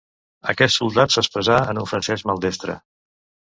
[0.53, 2.81] Aquest soldat s'expressà en un francès maldestre.